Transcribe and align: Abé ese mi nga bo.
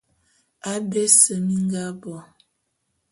Abé 0.71 1.01
ese 1.09 1.33
mi 1.45 1.55
nga 1.63 1.85
bo. 1.99 2.15